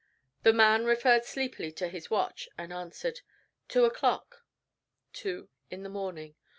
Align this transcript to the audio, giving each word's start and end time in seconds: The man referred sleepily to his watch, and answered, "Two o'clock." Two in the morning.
The 0.41 0.51
man 0.51 0.85
referred 0.85 1.25
sleepily 1.25 1.71
to 1.73 1.87
his 1.87 2.09
watch, 2.09 2.49
and 2.57 2.73
answered, 2.73 3.21
"Two 3.67 3.85
o'clock." 3.85 4.43
Two 5.13 5.49
in 5.69 5.83
the 5.83 5.89
morning. 5.89 6.33